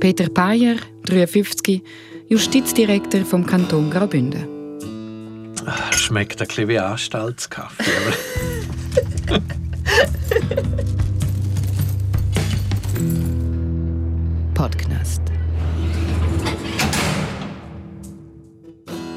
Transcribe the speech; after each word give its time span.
Peter 0.00 0.28
Payer, 0.28 0.76
53, 1.06 1.82
Justizdirektor 2.28 3.24
vom 3.24 3.44
Kanton 3.44 3.90
Graubünden. 3.90 4.46
Ah, 5.66 5.92
schmeckt 5.92 6.40
ein 6.40 6.46
bisschen 6.46 6.68
wie 6.68 6.78
Anstaltskaffee. 6.78 7.82
Podcast. 14.54 15.22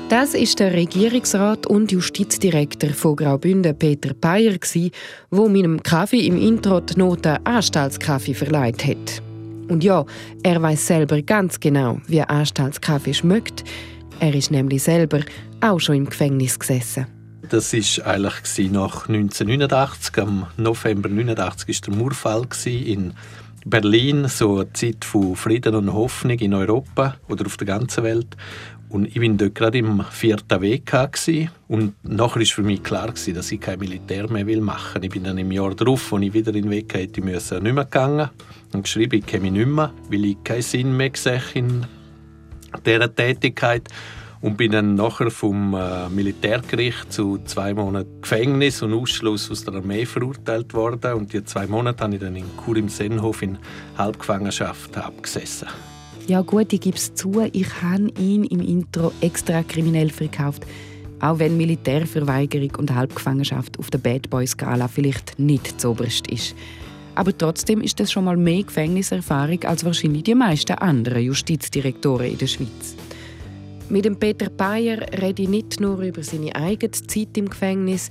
Das 0.10 0.34
ist 0.34 0.60
der 0.60 0.74
Regierungsrat 0.74 1.68
und 1.68 1.92
Justizdirektor 1.92 2.90
von 2.90 3.16
Graubünden, 3.16 3.78
Peter 3.78 4.16
Payer, 4.16 4.58
wo 5.30 5.48
meinem 5.48 5.84
Kaffee 5.84 6.26
im 6.26 6.42
Intro 6.42 6.80
die 6.80 6.98
Note 6.98 7.38
Anstaltskaffee 7.46 8.34
verleiht 8.34 8.84
hat. 8.84 9.22
Und 9.72 9.86
ja, 9.86 10.06
er 10.44 10.62
weiß 10.62 10.86
selber 10.86 11.22
ganz 11.22 11.58
genau, 11.62 12.02
wie 12.08 12.20
Anstaltskaffee 12.20 13.14
schmeckt. 13.14 13.64
Er 14.20 14.36
ist 14.36 14.52
nämlich 14.52 14.84
selber 14.84 15.22
auch 15.62 15.80
schon 15.80 15.96
im 15.96 16.06
Gefängnis 16.08 16.60
gesessen. 16.60 17.08
Das 17.48 17.72
war 17.72 18.08
eigentlich 18.08 18.70
nach 18.70 19.08
1989. 19.08 20.18
Am 20.18 20.48
November 20.58 21.08
1989 21.08 21.88
war 21.88 21.88
der 21.88 22.04
Murfall 22.04 22.48
in 22.66 23.14
Berlin, 23.66 24.28
so 24.28 24.58
eine 24.58 24.74
Zeit 24.74 25.06
von 25.06 25.38
Frieden 25.38 25.76
und 25.76 25.94
Hoffnung 25.94 26.38
in 26.38 26.54
Europa 26.54 27.16
oder 27.30 27.46
auf 27.46 27.56
der 27.56 27.68
ganzen 27.68 28.04
Welt. 28.04 28.36
Und 28.92 29.06
ich 29.06 29.20
bin 29.20 29.38
dort 29.38 29.56
gerade 29.56 29.78
im 29.78 30.04
vierten 30.12 30.62
WK 30.62 31.10
und 31.70 31.94
nachher 32.04 32.42
war 32.42 32.46
für 32.46 32.62
mich 32.62 32.84
klar 32.84 33.08
gewesen, 33.08 33.34
dass 33.36 33.50
ich 33.50 33.62
kein 33.62 33.80
Militär 33.80 34.30
mehr 34.30 34.62
machen 34.62 35.02
will. 35.02 35.06
Ich 35.06 35.12
bin 35.12 35.24
dann 35.24 35.38
im 35.38 35.50
Jahr 35.50 35.74
darauf, 35.74 36.12
als 36.12 36.24
ich 36.24 36.34
wieder 36.34 36.54
in 36.54 36.70
den 36.70 36.72
WK 36.72 36.96
hätte 36.96 37.22
müssen, 37.22 37.64
nicht 37.64 37.74
mehr 37.74 37.86
gegangen 37.86 38.30
und 38.74 38.84
geschrieben, 38.84 39.20
ich 39.20 39.26
käme 39.26 39.50
nicht 39.50 39.66
mehr, 39.66 39.94
weil 40.10 40.26
ich 40.26 40.44
keinen 40.44 40.62
Sinn 40.62 40.98
mehr 40.98 41.12
sehe 41.14 41.42
in 41.54 41.86
dieser 42.86 43.16
Tätigkeit 43.16 43.88
und 44.42 44.58
bin 44.58 44.74
dann 44.74 44.96
nachher 44.96 45.32
vom 45.32 45.74
äh, 45.74 46.10
Militärgericht 46.10 47.14
zu 47.14 47.40
zwei 47.46 47.74
Monaten 47.74 48.22
Gefängnis 48.22 48.82
und 48.82 48.94
Ausschluss 48.94 49.50
aus 49.50 49.64
der 49.64 49.76
Armee 49.76 50.06
verurteilt 50.06 50.74
worden 50.74 51.14
und 51.14 51.32
die 51.32 51.46
zwei 51.46 51.66
Monate 51.66 52.04
habe 52.04 52.16
ich 52.16 52.20
dann 52.20 52.36
in 52.36 52.58
Kur 52.58 52.76
im 52.76 52.90
Sennhof 52.90 53.42
in 53.42 53.58
Halbgefangenschaft 53.98 54.98
abgesessen. 54.98 55.70
Ja 56.28 56.42
gut, 56.42 56.72
ich 56.72 56.82
gebe 56.82 56.98
es 56.98 57.14
zu, 57.14 57.42
ich 57.52 57.82
habe 57.82 58.10
ihn 58.20 58.44
im 58.46 58.62
Intro 58.62 59.12
extra 59.22 59.64
kriminell 59.64 60.10
verkauft. 60.10 60.66
Auch 61.20 61.40
wenn 61.40 61.58
Militärverweigerung 61.58 62.76
und 62.78 62.96
Halbgefangenschaft 62.96 63.78
auf 63.80 63.90
der 63.90 63.98
Bad 63.98 64.30
Boy-Skala 64.30 64.88
vielleicht 64.88 65.38
nicht 65.40 65.80
zoberst 65.80 66.28
ist. 66.28 66.56
Aber 67.16 67.38
trotzdem 67.38 67.82
ist 67.82 68.00
das 68.00 68.12
schon 68.12 68.26
mal 68.26 68.38
mehr 68.38 68.64
Gefängniserfahrung 68.64 69.64
als 69.66 69.84
wahrscheinlich 69.84 70.24
die 70.24 70.36
meisten 70.36 70.74
anderen 70.74 71.24
Justizdirektoren 71.24 72.32
in 72.32 72.38
der 72.38 72.48
Schweiz. 72.48 72.96
Mit 73.90 74.06
dem 74.06 74.18
Peter 74.18 74.50
Bayer 74.50 75.00
rede 75.22 75.44
ich 75.44 75.50
nicht 75.50 75.80
nur 75.82 76.00
über 76.00 76.24
seine 76.24 76.56
eigene 76.56 76.92
Zeit 76.92 77.38
im 77.38 77.50
Gefängnis, 77.50 78.10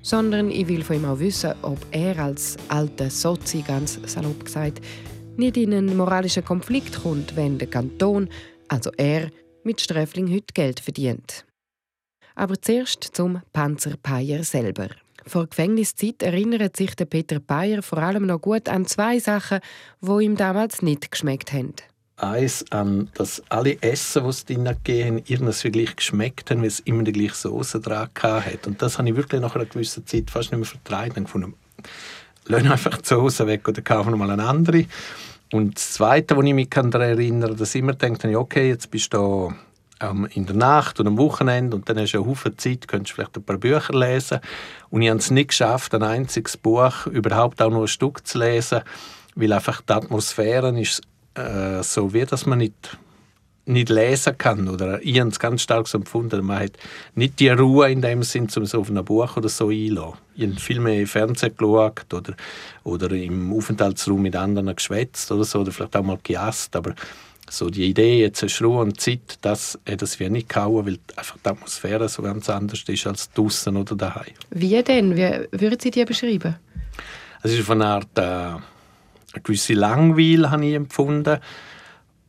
sondern 0.00 0.50
ich 0.50 0.66
will 0.68 0.82
von 0.82 0.96
ihm 0.96 1.04
auch 1.04 1.18
wissen, 1.18 1.52
ob 1.62 1.78
er 1.90 2.18
als 2.18 2.56
alter 2.68 3.10
Sozi, 3.10 3.62
ganz 3.62 4.00
salopp 4.06 4.44
gesagt, 4.44 4.80
nicht 5.38 5.56
in 5.56 5.72
einen 5.72 5.96
moralischen 5.96 6.44
Konflikt 6.44 7.02
kommt, 7.02 7.36
wenn 7.36 7.58
der 7.58 7.68
Kanton, 7.68 8.28
also 8.68 8.90
er, 8.96 9.30
mit 9.64 9.80
Sträfling 9.80 10.32
heute 10.32 10.52
Geld 10.54 10.80
verdient. 10.80 11.44
Aber 12.34 12.60
zuerst 12.60 13.04
zum 13.04 13.42
Panzer 13.52 13.96
Payer 14.02 14.44
selber. 14.44 14.88
Vor 15.26 15.46
Gefängniszeit 15.46 16.22
erinnert 16.22 16.76
sich 16.76 16.94
der 16.94 17.04
Peter 17.04 17.38
Payer 17.38 17.82
vor 17.82 17.98
allem 17.98 18.26
noch 18.26 18.40
gut 18.40 18.68
an 18.68 18.86
zwei 18.86 19.18
Sachen, 19.18 19.60
wo 20.00 20.20
ihm 20.20 20.36
damals 20.36 20.80
nicht 20.80 21.10
geschmeckt 21.10 21.52
haben. 21.52 21.74
Eins 22.16 22.64
an, 22.70 23.10
dass 23.14 23.42
alle 23.48 23.80
Essen, 23.82 24.24
die 24.24 24.28
es 24.30 24.44
drin 24.44 24.64
gegeben 24.64 25.22
irgendwie 25.26 25.70
gleich 25.70 25.96
geschmeckt 25.96 26.50
haben, 26.50 26.62
weil 26.62 26.68
es 26.68 26.80
immer 26.80 27.02
die 27.04 27.12
gleiche 27.12 27.34
Soße 27.34 27.80
dran 27.80 28.08
hat. 28.22 28.66
Und 28.66 28.80
das 28.80 28.98
habe 28.98 29.08
ich 29.08 29.16
wirklich 29.16 29.40
nach 29.40 29.54
einer 29.54 29.66
gewissen 29.66 30.06
Zeit 30.06 30.30
fast 30.30 30.50
nicht 30.50 30.58
mehr 30.58 30.66
vertragen. 30.66 31.12
Ich 31.16 31.24
gefunden, 31.24 31.54
lass 32.46 32.64
einfach 32.64 32.98
die 32.98 33.08
Soße 33.08 33.46
weg 33.46 33.68
oder 33.68 33.82
kaufen 33.82 34.12
wir 34.12 34.16
mal 34.16 34.30
eine 34.30 34.44
andere. 34.44 34.86
Und 35.52 35.76
das 35.76 35.94
Zweite, 35.94 36.36
was 36.36 36.44
ich 36.44 36.54
mich 36.54 36.68
daran 36.68 36.92
erinnere, 36.92 37.54
dass 37.54 37.74
ich 37.74 37.80
immer 37.80 37.94
denke, 37.94 38.38
okay, 38.38 38.68
jetzt 38.68 38.90
bist 38.90 39.14
du 39.14 39.52
ähm, 40.00 40.28
in 40.34 40.46
der 40.46 40.56
Nacht 40.56 41.00
und 41.00 41.06
am 41.06 41.18
Wochenende 41.18 41.76
und 41.76 41.88
dann 41.88 41.98
hast 41.98 42.12
du 42.12 42.18
eine 42.18 42.28
Haufen 42.28 42.56
Zeit, 42.58 42.86
könntest 42.86 43.14
vielleicht 43.14 43.36
ein 43.36 43.42
paar 43.42 43.56
Bücher 43.58 43.94
lesen. 43.94 44.40
Und 44.90 45.02
ich 45.02 45.08
habe 45.08 45.18
es 45.18 45.30
nicht 45.30 45.48
geschafft, 45.48 45.94
ein 45.94 46.02
einziges 46.02 46.56
Buch 46.56 47.06
überhaupt 47.06 47.62
auch 47.62 47.70
nur 47.70 47.82
ein 47.82 47.88
Stück 47.88 48.26
zu 48.26 48.38
lesen, 48.38 48.82
weil 49.34 49.52
einfach 49.52 49.80
die 49.80 49.92
Atmosphäre 49.92 50.78
ist 50.78 51.02
äh, 51.34 51.82
so, 51.82 52.12
wie 52.12 52.24
dass 52.24 52.46
man 52.46 52.58
nicht 52.58 52.98
nicht 53.68 53.88
lesen 53.88 54.36
kann. 54.36 54.68
Oder 54.68 55.00
ich 55.02 55.20
habe 55.20 55.30
es 55.30 55.38
ganz 55.38 55.62
stark 55.62 55.86
so 55.86 55.98
empfunden, 55.98 56.44
man 56.44 56.60
hat 56.60 56.72
nicht 57.14 57.38
die 57.38 57.48
Ruhe 57.48 57.90
in 57.90 58.02
dem 58.02 58.22
Sinn, 58.22 58.48
um 58.56 58.66
so 58.66 58.80
auf 58.80 58.88
ein 58.88 59.04
Buch 59.04 59.36
oder 59.36 59.48
so 59.48 59.68
einzulassen. 59.68 60.18
Ich 60.36 60.46
habe 60.46 60.60
viel 60.60 60.80
mehr 60.80 61.06
Fernsehen 61.06 61.54
geschaut 61.56 62.12
oder, 62.12 62.34
oder 62.84 63.10
im 63.12 63.52
Aufenthaltsraum 63.52 64.22
mit 64.22 64.36
anderen 64.36 64.74
geschwätzt 64.74 65.30
oder 65.30 65.44
so, 65.44 65.60
oder 65.60 65.72
vielleicht 65.72 65.96
auch 65.96 66.02
mal 66.02 66.18
gejasst, 66.22 66.74
aber 66.76 66.94
so 67.50 67.70
die 67.70 67.84
Idee, 67.84 68.20
jetzt 68.20 68.42
hast 68.42 68.60
Ruhe 68.60 68.82
und 68.82 69.00
Zeit, 69.00 69.38
das 69.40 69.78
hat 69.88 70.02
es 70.02 70.20
wie 70.20 70.28
nicht 70.28 70.48
gehauen, 70.48 70.86
weil 70.86 70.98
einfach 71.16 71.38
die 71.42 71.48
Atmosphäre 71.48 72.08
so 72.08 72.22
ganz 72.22 72.50
anders 72.50 72.84
ist 72.86 73.06
als 73.06 73.32
draußen 73.32 73.74
oder 73.76 73.96
daheim. 73.96 74.34
Wie 74.50 74.82
denn? 74.82 75.16
Wie 75.16 75.48
würden 75.52 75.80
Sie 75.80 75.90
die 75.90 76.04
beschreiben? 76.04 76.56
Es 77.42 77.52
ist 77.52 77.64
von 77.64 77.80
einer 77.80 77.94
Art 77.94 78.18
äh, 78.18 78.22
eine 78.22 79.42
gewisse 79.42 79.74
Langweil, 79.74 80.50
habe 80.50 80.66
ich 80.66 80.74
empfunden 80.74 81.38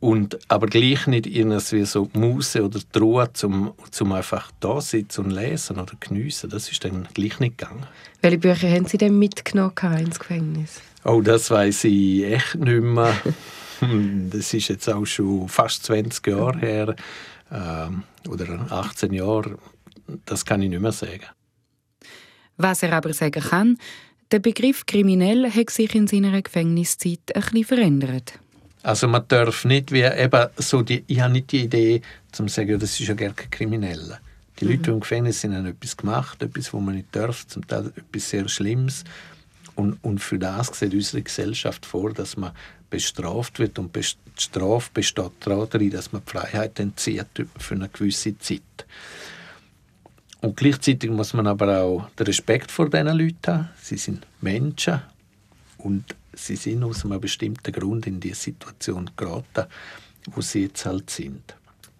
und 0.00 0.38
aber 0.48 0.66
gleich 0.66 1.06
nicht 1.06 1.26
irgendwie 1.26 1.84
so 1.84 2.06
die 2.06 2.18
Muse 2.18 2.64
oder 2.64 2.80
die 2.80 2.98
Ruhe, 2.98 3.30
zum, 3.34 3.74
zum 3.90 4.12
einfach 4.12 4.50
da 4.58 4.80
sitzen 4.80 5.26
und 5.26 5.30
lesen 5.30 5.78
oder 5.78 5.92
geniessen. 6.00 6.50
Das 6.50 6.70
ist 6.70 6.84
dann 6.84 7.06
gleich 7.14 7.38
nicht 7.38 7.58
gegangen. 7.58 7.86
Welche 8.22 8.38
Bücher 8.38 8.70
haben 8.70 8.86
Sie 8.86 8.98
denn 8.98 9.18
mitgenommen 9.18 9.74
ins 9.98 10.18
Gefängnis? 10.18 10.80
Oh, 11.04 11.20
das 11.20 11.50
weiß 11.50 11.84
ich 11.84 12.24
echt 12.24 12.54
nicht 12.56 12.82
mehr. 12.82 13.14
das 14.30 14.54
ist 14.54 14.68
jetzt 14.68 14.88
auch 14.88 15.04
schon 15.04 15.48
fast 15.48 15.84
20 15.84 16.26
Jahre 16.26 16.58
her 16.58 16.96
äh, 17.50 18.28
oder 18.28 18.66
18 18.70 19.12
Jahre. 19.12 19.58
Das 20.24 20.44
kann 20.44 20.62
ich 20.62 20.70
nicht 20.70 20.80
mehr 20.80 20.92
sagen. 20.92 21.26
Was 22.56 22.82
er 22.82 22.92
aber 22.92 23.12
sagen 23.12 23.42
kann, 23.42 23.78
der 24.32 24.38
Begriff 24.38 24.86
kriminell 24.86 25.50
hat 25.50 25.70
sich 25.70 25.94
in 25.94 26.06
seiner 26.06 26.40
Gefängniszeit 26.40 27.20
ein 27.34 27.40
bisschen 27.40 27.64
verändert. 27.64 28.38
Also 28.82 29.08
man 29.08 29.24
darf 29.28 29.64
nicht 29.64 29.92
wie 29.92 30.02
eben 30.02 30.46
so 30.56 30.82
die, 30.82 31.04
ich 31.06 31.20
habe 31.20 31.32
nicht 31.32 31.52
die 31.52 31.64
Idee, 31.64 32.02
zu 32.32 32.46
sagen, 32.48 32.78
das 32.78 32.98
ist 32.98 33.08
ja 33.08 33.14
gar 33.14 33.32
kein 33.32 33.50
Krimineller. 33.50 34.20
Die 34.58 34.64
mhm. 34.64 34.70
Leute, 34.70 34.82
die 34.82 34.90
im 34.90 35.00
Gefängnis 35.00 35.40
sind, 35.40 35.54
haben 35.54 35.66
etwas 35.66 35.96
gemacht, 35.96 36.42
etwas, 36.42 36.72
was 36.72 36.80
man 36.80 36.94
nicht 36.94 37.08
darf, 37.12 37.46
zum 37.46 37.66
Teil 37.66 37.92
etwas 37.96 38.30
sehr 38.30 38.48
Schlimmes. 38.48 39.04
Und, 39.74 40.02
und 40.02 40.18
für 40.18 40.38
das 40.38 40.68
sieht 40.78 40.94
unsere 40.94 41.22
Gesellschaft 41.22 41.86
vor, 41.86 42.12
dass 42.12 42.36
man 42.36 42.52
bestraft 42.88 43.58
wird 43.58 43.78
und 43.78 43.94
die 43.94 44.02
Strafe 44.36 44.90
besteht 44.92 45.32
darin, 45.40 45.90
dass 45.90 46.12
man 46.12 46.22
die 46.26 46.30
Freiheit 46.30 46.78
entzieht 46.80 47.26
für 47.56 47.74
eine 47.74 47.88
gewisse 47.88 48.36
Zeit. 48.38 48.62
Und 50.40 50.56
gleichzeitig 50.56 51.10
muss 51.10 51.34
man 51.34 51.46
aber 51.46 51.82
auch 51.82 52.08
den 52.18 52.26
Respekt 52.26 52.70
vor 52.70 52.88
diesen 52.88 53.06
Leuten 53.06 53.46
haben. 53.46 53.68
Sie 53.80 53.96
sind 53.96 54.26
Menschen 54.40 55.00
und 55.78 56.04
sie 56.34 56.56
sind 56.56 56.82
aus 56.84 57.04
einem 57.04 57.20
bestimmten 57.20 57.72
Grund 57.72 58.06
in 58.06 58.20
die 58.20 58.34
Situation 58.34 59.10
geraten, 59.16 59.66
wo 60.32 60.40
sie 60.40 60.64
jetzt 60.64 60.84
halt 60.84 61.10
sind. 61.10 61.54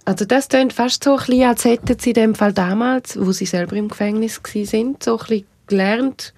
Also 0.05 0.25
das 0.25 0.49
klingt 0.49 0.73
fast 0.73 1.05
so 1.05 1.13
ein 1.13 1.19
bisschen, 1.19 1.45
als 1.45 1.65
hätten 1.65 1.99
sie 1.99 2.11
in 2.11 2.15
dem 2.15 2.35
Fall 2.35 2.53
damals, 2.53 3.19
wo 3.19 3.33
sie 3.33 3.47
selber 3.47 3.77
im 3.77 3.89
Gefängnis 3.89 4.41
waren, 4.43 4.97
so 5.01 5.19
ein 5.19 5.19
bisschen 5.19 5.47
gelernt, 5.67 6.35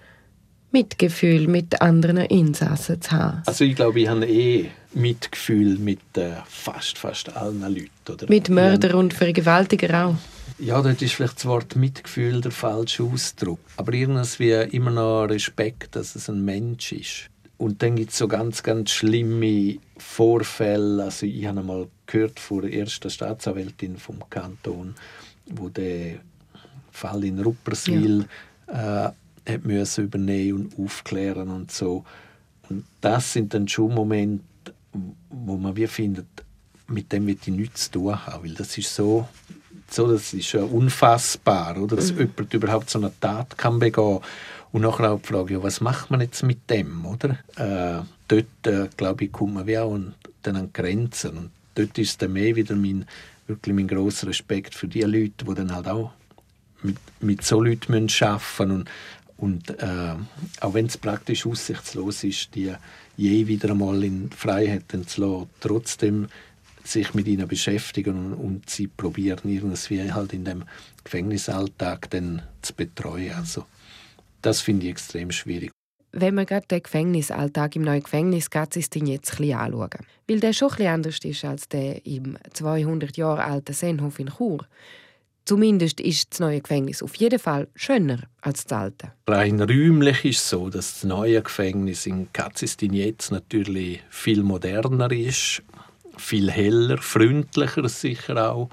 Mitgefühl 0.73 1.49
mit 1.49 1.81
anderen 1.81 2.19
Insassen 2.19 3.01
zu 3.01 3.11
haben. 3.13 3.43
Also 3.47 3.65
ich 3.65 3.77
glaube, 3.77 4.01
ich 4.01 4.09
habe 4.09 4.27
eh 4.27 4.71
Mitgefühl 4.95 5.79
mit 5.79 6.01
äh, 6.17 6.33
fast, 6.47 6.99
fast 6.99 7.35
allen 7.37 7.61
Leuten. 7.61 7.91
Oder? 8.11 8.27
Mit 8.29 8.49
Mörder 8.49 8.97
und 8.97 9.15
Vergewaltiger 9.15 10.07
auch? 10.07 10.17
Ja, 10.59 10.81
dort 10.81 11.03
ist 11.03 11.15
vielleicht 11.15 11.37
das 11.37 11.47
Wort 11.47 11.77
Mitgefühl 11.77 12.41
der 12.41 12.53
falsche 12.53 13.03
Ausdruck. 13.03 13.61
Aber 13.77 13.93
irgendwie 13.93 14.55
immer 14.77 14.91
noch 14.91 15.25
Respekt, 15.25 15.97
dass 15.97 16.15
es 16.15 16.29
ein 16.29 16.45
Mensch 16.45 16.93
ist. 16.93 17.31
Und 17.63 17.81
dann 17.81 17.95
gibt 17.95 18.11
es 18.11 18.19
so 18.19 18.27
ganz, 18.27 18.65
ganz 18.65 18.91
schlimme 18.91 19.79
Vorfälle. 19.97 21.05
Also 21.05 21.27
ich 21.27 21.47
habe 21.47 21.61
einmal 21.61 21.87
gehört 22.07 22.41
von 22.41 22.63
der 22.63 22.73
ersten 22.73 23.09
Staatsanwältin 23.09 23.99
vom 23.99 24.29
Kanton, 24.29 24.97
wo 25.47 25.69
der 25.69 26.19
Fall 26.91 27.23
in 27.23 27.39
Rupperswil 27.39 28.27
ja. 28.67 29.07
äh, 29.07 29.53
hat 29.53 29.65
müssen 29.65 30.07
übernehmen 30.07 30.73
und 30.73 30.85
aufklären 30.85 31.51
und 31.51 31.71
so. 31.71 32.05
Und 32.69 32.85
das 33.01 33.33
sind 33.33 33.55
dann 33.55 33.69
schon 33.69 33.95
Momente, 33.95 34.43
wo 35.31 35.57
man 35.57 35.77
wie 35.77 35.87
findet, 35.87 36.27
mit 36.89 37.13
dem 37.13 37.29
wird 37.29 37.47
ich 37.47 37.55
nichts 37.55 37.85
zu 37.85 37.93
tun 37.93 38.27
haben, 38.27 38.43
weil 38.43 38.55
das 38.55 38.77
ist 38.77 38.93
so, 38.93 39.29
so 39.93 40.11
das 40.11 40.33
ist 40.33 40.53
ja 40.53 40.63
unfassbar, 40.63 41.77
oder, 41.77 41.97
dass 41.97 42.13
mhm. 42.13 42.19
jemand 42.19 42.55
überhaupt 42.55 42.91
so 42.91 42.99
eine 42.99 43.13
Tat 43.21 43.57
kann 43.59 43.79
begehen 43.79 44.21
und 44.73 44.83
nachher 44.83 45.13
auch 45.13 45.21
die 45.21 45.29
Frage, 45.29 45.55
ja, 45.55 45.63
was 45.63 45.81
macht 45.81 46.11
man 46.11 46.21
jetzt 46.21 46.43
mit 46.43 46.71
dem, 46.71 47.05
oder? 47.05 47.39
Äh, 47.57 48.03
dort, 48.29 48.67
äh, 48.67 48.89
glaube 48.97 49.25
ich, 49.25 49.33
kommt 49.33 49.55
man 49.55 49.67
wie 49.67 49.79
auch 49.79 49.95
Limiten, 50.43 50.57
an 50.57 50.73
Grenzen. 50.73 51.37
Und 51.37 51.51
dort 51.75 51.99
ist 51.99 52.21
dann 52.23 52.33
mehr 52.33 52.57
wieder 52.57 52.75
mein, 52.75 53.07
wirklich 53.47 53.75
mein 53.75 53.89
grosser 53.89 54.29
Respekt 54.29 54.75
für 54.75 54.89
die 54.89 55.03
Leute, 55.03 55.45
die 55.45 55.55
dann 55.55 55.75
halt 55.75 55.89
auch 55.89 56.13
mit, 56.83 56.99
mit 57.21 57.45
so 57.45 57.61
Leuten 57.63 57.93
müssen 57.93 58.25
arbeiten 58.25 58.71
und 58.71 58.91
und 59.39 59.71
äh, 59.71 60.15
auch 60.61 60.75
wenn 60.75 60.87
es 60.87 60.97
praktisch 60.97 61.47
aussichtslos 61.47 62.23
ist, 62.23 62.55
die 62.55 62.73
je 63.17 63.49
wieder 63.49 63.71
einmal 63.71 64.05
in 64.05 64.31
Freiheit 64.31 64.85
zu 65.07 65.21
lassen, 65.21 65.51
trotzdem 65.59 66.29
sich 66.85 67.15
mit 67.15 67.27
ihnen 67.27 67.49
beschäftigen 67.49 68.33
und, 68.33 68.35
und 68.35 68.71
sie 68.71 68.87
probieren 68.87 69.41
irgendwie 69.45 70.13
halt 70.13 70.33
in 70.33 70.45
dem 70.45 70.65
Gefängnisalltag 71.05 72.11
dann 72.11 72.43
zu 72.63 72.75
betreuen. 72.75 73.35
Also 73.35 73.67
das 74.41 74.61
finde 74.61 74.87
ich 74.87 74.93
extrem 74.93 75.31
schwierig. 75.31 75.71
Wenn 76.15 76.35
wir 76.35 76.45
gerade 76.45 76.67
den 76.67 76.83
Gefängnisalltag 76.83 77.77
im 77.77 77.83
neuen 77.83 78.03
Gefängnis 78.03 78.51
Gatzistin 78.51 79.07
jetzt 79.07 79.41
ein 79.41 79.55
anschauen, 79.55 79.91
weil 80.29 80.41
der 80.41 80.53
schon 80.53 80.73
ein 80.73 80.87
anders 80.87 81.19
ist 81.25 81.45
als 81.45 81.69
der 81.69 82.05
im 82.05 82.37
200 82.53 83.17
Jahre 83.17 83.45
alten 83.45 83.73
Sennhof 83.73 84.19
in 84.19 84.29
Chur. 84.29 84.67
Zumindest 85.45 86.01
ist 86.01 86.33
das 86.33 86.41
neue 86.41 86.61
Gefängnis 86.61 87.03
auf 87.03 87.17
jeden 87.17 87.39
Fall 87.39 87.67
schöner 87.75 88.21
als 88.43 88.65
das 88.65 88.79
alte. 88.79 89.13
Rein 89.27 89.61
räumlich 89.61 90.25
ist 90.25 90.39
es 90.39 90.51
so, 90.51 90.69
dass 90.69 91.01
das 91.01 91.05
neue 91.05 91.43
Gefängnis 91.43 92.07
in 92.07 92.33
Katzistin 92.33 92.93
jetzt 92.93 93.33
natürlich 93.33 94.03
viel 94.11 94.43
moderner 94.43 95.11
ist, 95.11 95.63
viel 96.23 96.51
heller, 96.51 96.99
freundlicher 96.99 97.89
sicher 97.89 98.53
auch, 98.53 98.71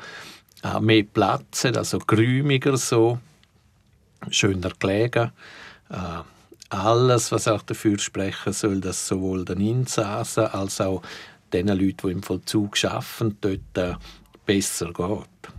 auch 0.64 0.80
mehr 0.80 1.04
Platz 1.04 1.66
also 1.66 2.00
geräumiger 2.00 2.78
so, 2.78 3.20
schöner 4.30 4.72
gelegen. 4.80 5.32
Äh, 5.90 6.24
alles, 6.70 7.32
was 7.32 7.48
auch 7.48 7.64
dafür 7.64 7.98
sprechen 7.98 8.54
soll, 8.54 8.80
dass 8.80 9.08
sowohl 9.08 9.44
den 9.44 9.62
Insassen 9.62 10.46
als 10.46 10.80
auch 10.82 11.02
den 11.52 11.68
Leuten, 11.68 11.98
die 12.04 12.12
im 12.12 12.24
Vollzug 12.24 12.84
arbeiten, 12.86 13.38
dort 13.42 13.78
äh, 13.78 13.96
besser 14.46 14.94
geht 14.94 15.54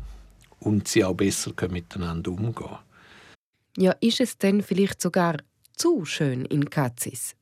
und 0.61 0.89
sie 0.89 1.05
auch 1.05 1.15
besser 1.15 1.53
miteinander 1.69 2.31
umgehen 2.31 2.79
Ja, 3.77 3.93
ist 4.01 4.21
es 4.21 4.39
denn 4.39 4.63
vielleicht 4.63 5.01
sogar 5.01 5.39
zu 5.77 6.05
schön 6.05 6.45
in 6.45 6.71
Katzis? 6.71 7.35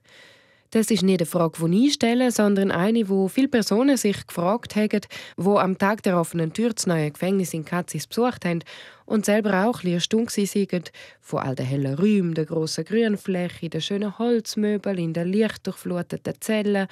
Das 0.71 0.91
ist 0.91 1.03
nicht 1.03 1.21
eine 1.21 1.27
Frage, 1.27 1.69
die 1.69 1.87
ich 1.87 1.95
stelle, 1.95 2.31
sondern 2.31 2.71
eine, 2.71 3.09
wo 3.09 3.29
viele 3.29 3.49
Personen 3.49 3.97
sich 3.97 4.27
gefragt 4.27 4.77
haben, 4.77 5.01
wo 5.37 5.57
am 5.57 5.79
Tag 5.79 6.03
der 6.03 6.21
offenen 6.21 6.53
Tür 6.53 6.71
das 6.75 6.87
neue 6.87 7.11
Gefängnis 7.11 7.55
in 7.55 7.65
Katzis 7.65 8.07
besucht 8.07 8.45
haben 8.45 8.61
und 9.07 9.25
selber 9.25 9.67
auch 9.67 9.83
ein 9.83 9.95
erstaunt 9.95 10.37
waren 10.37 10.85
von 11.21 11.41
all 11.41 11.55
den 11.55 11.67
hellen 11.67 11.95
Räumen, 11.95 12.35
der 12.35 12.45
grossen 12.45 12.85
Grünfläche, 12.85 13.71
den 13.71 13.81
schönen 13.81 14.19
Holzmöbeln 14.19 14.99
in 14.99 15.13
den 15.15 15.33
lichtdurchfluteten 15.33 16.35
Zellen, 16.41 16.87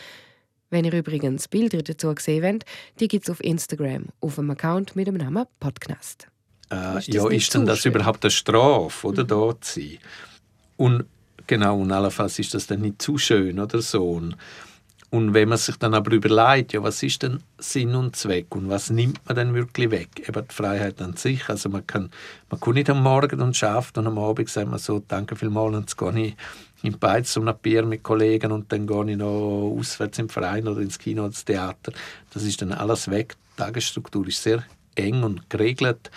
wenn 0.71 0.85
ihr 0.85 0.95
übrigens 0.95 1.47
Bilder 1.47 1.83
dazu 1.83 2.15
sehen 2.19 2.43
wollt, 2.43 2.65
die 2.99 3.09
gibt 3.09 3.25
es 3.25 3.31
auf 3.31 3.45
Instagram, 3.45 4.07
auf 4.21 4.39
einem 4.39 4.51
Account 4.51 4.97
mit 4.97 5.07
dem 5.07 5.17
Namen 5.17 5.45
Podcast. 5.61 6.29
Äh, 6.71 6.99
ist 6.99 7.09
ja, 7.09 7.29
ist 7.29 7.55
denn 7.55 7.67
das 7.67 7.81
schön? 7.81 7.95
überhaupt 7.95 8.25
eine 8.25 8.31
Strafe, 8.31 9.07
oder, 9.07 9.23
mhm. 9.23 9.29
da 9.29 9.61
zu 9.61 9.81
sein? 9.81 9.99
Und 10.77 11.05
genau, 11.47 11.79
und 11.79 11.93
allenfalls 11.93 12.39
ist 12.39 12.55
das 12.55 12.67
dann 12.67 12.81
nicht 12.81 13.01
zu 13.01 13.19
schön 13.19 13.59
oder 13.59 13.81
so. 13.83 14.11
Und, 14.11 14.37
wenn 15.11 15.49
man 15.49 15.57
sich 15.57 15.77
dann 15.77 15.95
aber 15.95 16.13
überlegt, 16.13 16.75
ja, 16.75 16.83
was 16.83 17.03
ist 17.03 17.23
denn 17.23 17.41
Sinn 17.59 17.95
und 17.95 18.17
Zweck 18.17 18.55
und 18.55 18.69
was 18.69 18.91
nimmt 18.91 19.21
man 19.27 19.37
denn 19.37 19.55
wirklich 19.55 19.91
weg? 19.91 20.09
Eben 20.29 20.47
die 20.47 20.55
Freiheit 20.55 21.01
an 21.01 21.17
sich. 21.17 21.49
Also 21.49 21.71
man 21.71 21.87
kann, 21.87 22.11
man 22.51 22.61
kann 22.61 22.75
nicht 22.75 22.91
am 22.91 23.03
Morgen 23.03 23.41
und 23.41 23.57
schafft 23.57 23.97
und 23.97 24.07
am 24.07 24.19
Abend 24.19 24.51
sagt 24.51 24.69
man 24.69 24.79
so, 24.79 25.03
danke 25.09 25.35
vielmals, 25.35 25.75
jetzt 25.79 25.97
gehe 25.97 26.27
ich 26.27 26.35
in 26.83 26.99
Beiz 26.99 27.35
um 27.37 27.49
ein 27.49 27.57
Bier 27.63 27.87
mit 27.87 28.03
Kollegen 28.03 28.53
und 28.53 28.71
dann 28.71 28.87
gehe 28.87 29.11
ich 29.11 29.17
noch 29.17 29.77
auswärts 29.79 30.19
im 30.19 30.29
Verein 30.29 30.69
oder 30.69 30.81
ins 30.81 30.99
Kino 30.99 31.25
ins 31.25 31.45
Theater. 31.45 31.93
Das 32.35 32.43
ist 32.43 32.61
dann 32.61 32.73
alles 32.73 33.09
weg. 33.11 33.37
Die 33.55 33.63
Tagesstruktur 33.63 34.27
ist 34.29 34.43
sehr 34.43 34.65
eng 34.97 35.23
und 35.23 35.49
geregelt. 35.49 36.11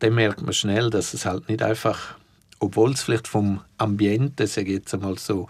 Dann 0.00 0.14
merkt 0.14 0.42
man 0.42 0.52
schnell, 0.52 0.90
dass 0.90 1.14
es 1.14 1.26
halt 1.26 1.48
nicht 1.48 1.62
einfach, 1.62 2.16
obwohl 2.60 2.92
es 2.92 3.02
vielleicht 3.02 3.26
vom 3.26 3.60
Ambiente, 3.78 4.46
sage 4.46 4.72
jetzt 4.72 4.94
einmal 4.94 5.18
so, 5.18 5.48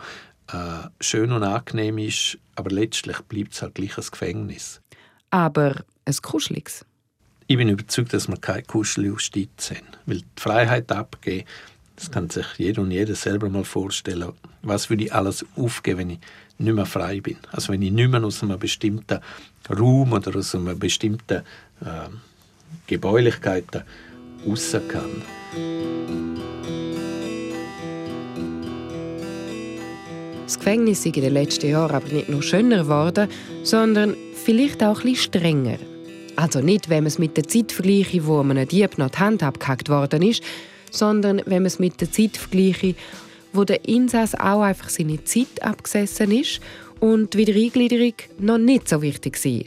äh, 0.53 0.89
schön 1.01 1.33
und 1.33 1.43
angenehm 1.43 1.99
ist, 1.99 2.39
aber 2.55 2.71
letztlich 2.71 3.19
bleibt 3.23 3.53
es 3.53 3.63
halt 3.63 3.75
gleich 3.75 3.99
ein 3.99 4.05
Gefängnis. 4.11 4.81
Aber 5.31 5.85
ein 6.05 6.15
kuscheliges. 6.23 6.85
Ich 7.47 7.57
bin 7.57 7.69
überzeugt, 7.69 8.13
dass 8.13 8.29
wir 8.29 8.37
keine 8.37 8.63
Kuscheljustiz 8.63 9.71
haben. 9.71 9.87
Weil 10.07 10.19
die 10.19 10.25
Freiheit 10.37 10.91
abgeben, 10.93 11.47
das 11.97 12.11
kann 12.11 12.31
sich 12.31 12.47
jeder 12.57 12.83
und 12.83 12.93
jeder 12.93 13.15
selber 13.15 13.51
mal 13.51 13.65
vorstellen. 13.65 14.33
Was 14.63 14.89
würde 14.89 15.05
ich 15.05 15.13
alles 15.13 15.45
aufgeben, 15.57 15.99
wenn 15.99 16.11
ich 16.11 16.21
nicht 16.59 16.75
mehr 16.75 16.87
frei 16.87 17.21
bin? 17.21 17.37
Also 17.53 17.73
wenn 17.73 17.83
ich 17.83 17.93
nicht 17.93 18.11
mehr 18.11 18.23
aus 18.25 18.43
einem 18.43 18.59
bestimmten 18.59 19.21
Raum 19.69 20.13
oder 20.13 20.35
aus 20.37 20.55
einer 20.55 20.75
bestimmten 20.75 21.43
äh, 21.81 22.09
Gebäulichkeit 22.87 23.85
raus 24.47 24.77
kann. 24.89 26.20
Das 30.51 30.59
Gefängnis 30.59 31.07
ist 31.07 31.17
in 31.17 31.23
den 31.23 31.35
letzten 31.35 31.71
Jahren 31.71 31.95
aber 31.95 32.09
nicht 32.09 32.29
nur 32.29 32.43
schöner 32.43 32.83
geworden, 32.83 33.29
sondern 33.63 34.17
vielleicht 34.35 34.83
auch 34.83 35.05
ein 35.05 35.15
strenger. 35.15 35.79
Also 36.35 36.61
nicht, 36.61 36.89
wenn 36.89 37.05
man 37.05 37.07
es 37.07 37.21
mit 37.21 37.37
der 37.37 37.47
Zeit 37.47 37.71
vergleiche, 37.71 38.27
wo 38.27 38.43
man 38.43 38.59
einem 38.59 38.67
Dieb 38.67 38.99
noch 38.99 39.11
die 39.11 39.19
Hand 39.19 39.45
abgehackt 39.45 39.89
worden 39.89 40.23
ist, 40.23 40.43
sondern 40.91 41.41
wenn 41.47 41.63
man 41.63 41.67
es 41.67 41.79
mit 41.79 42.01
der 42.01 42.11
Zeit 42.11 42.37
vergleiche, 42.37 42.97
wo 43.53 43.63
der 43.63 43.89
Insass 43.89 44.35
auch 44.35 44.63
einfach 44.63 44.89
seine 44.89 45.23
Zeit 45.23 45.63
abgesessen 45.63 46.33
ist 46.33 46.59
und 46.99 47.33
die 47.33 47.39
Wiedereingliederung 47.39 48.15
noch 48.41 48.59
nicht 48.59 48.89
so 48.89 49.03
wichtig 49.03 49.45
war. 49.45 49.63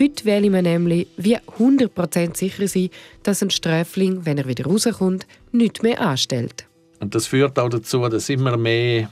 Heute 0.00 0.24
wähle 0.24 0.48
man 0.48 0.64
nämlich 0.64 1.08
wie 1.18 1.36
100% 1.36 2.38
sicher 2.38 2.68
sein, 2.68 2.88
dass 3.22 3.42
ein 3.42 3.50
Sträfling, 3.50 4.24
wenn 4.24 4.38
er 4.38 4.48
wieder 4.48 4.64
rauskommt, 4.64 5.26
nichts 5.52 5.82
mehr 5.82 6.00
anstellt. 6.00 6.64
Und 7.00 7.14
das 7.14 7.26
führt 7.26 7.58
auch 7.58 7.68
dazu, 7.68 8.08
dass 8.08 8.30
immer 8.30 8.56
mehr 8.56 9.10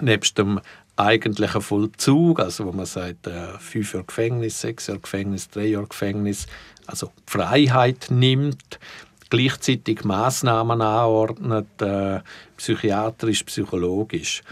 nebst 0.00 0.38
dem 0.38 0.60
eigentlichen 0.96 1.60
Vollzug, 1.60 2.40
also 2.40 2.66
wo 2.66 2.72
man 2.72 2.86
sagt, 2.86 3.26
äh, 3.26 3.58
fünf 3.58 3.94
Jahre 3.94 4.06
Gefängnis, 4.06 4.60
sechs 4.60 4.86
Jahre 4.86 5.00
Gefängnis, 5.00 5.48
drei 5.48 5.66
Jahre 5.66 5.86
Gefängnis, 5.86 6.46
also 6.86 7.10
Freiheit 7.26 8.06
nimmt, 8.10 8.78
gleichzeitig 9.30 10.04
Maßnahmen 10.04 10.80
anordnet, 10.80 11.82
äh, 11.82 12.20
psychiatrisch, 12.56 13.42
psychologisch, 13.44 14.42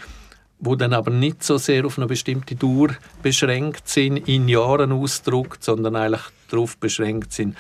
wo 0.59 0.75
dann 0.75 0.93
aber 0.93 1.11
nicht 1.11 1.45
so 1.45 1.59
sehr 1.59 1.85
auf 1.85 1.99
eine 1.99 2.07
bestimmte 2.07 2.57
Dauer 2.57 2.89
beschränkt 3.23 3.89
sind, 3.89 4.29
in 4.29 4.49
Jahren 4.49 4.93
ausdruckt, 4.93 5.63
sondern 5.63 5.97
eigentlich 5.97 6.23
darauf 6.49 6.77
beschränkt 6.79 7.33
sind, 7.33 7.57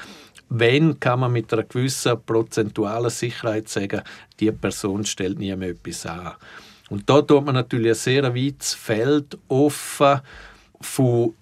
wenn 0.48 1.00
kann 1.00 1.20
man 1.20 1.32
mit 1.32 1.52
einer 1.52 1.62
gewissen 1.62 2.20
prozentualen 2.26 3.10
Sicherheit 3.10 3.68
sagen, 3.68 4.02
die 4.38 4.52
Person 4.52 5.04
stellt 5.04 5.38
nie 5.38 5.50
etwas 5.50 6.04
an. 6.04 6.32
Und 6.90 7.08
da 7.08 7.22
tut 7.22 7.44
man 7.44 7.54
natürlich 7.54 7.90
ein 7.90 7.94
sehr 7.94 8.34
weites 8.34 8.74
Feld 8.74 9.38
offen 9.48 10.20
von 10.80 11.34